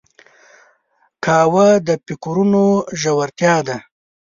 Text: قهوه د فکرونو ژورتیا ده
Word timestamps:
قهوه 1.23 1.67
د 1.87 1.89
فکرونو 2.05 2.63
ژورتیا 3.01 3.55
ده 3.67 3.77